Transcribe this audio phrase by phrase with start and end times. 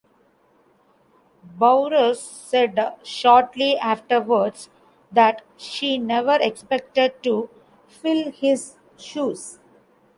[1.43, 4.67] Bowers said, shortly afterwards,
[5.11, 7.51] that she never expected to
[7.87, 9.59] "fill his shoes".